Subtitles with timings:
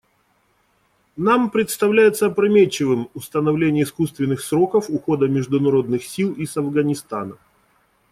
[1.15, 7.37] Нам представляется опрометчивым установление искусственных сроков ухода международных сил из Афганистана.